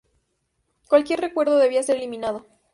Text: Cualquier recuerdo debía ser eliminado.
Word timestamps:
Cualquier 0.87 1.21
recuerdo 1.21 1.57
debía 1.57 1.83
ser 1.83 1.97
eliminado. 1.97 2.43